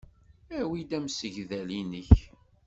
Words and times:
Awi-d 0.59 0.91
amsegdal-nnek. 0.97 2.11